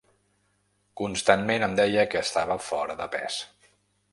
[1.01, 3.37] Constantment em deia que estava fora de pes.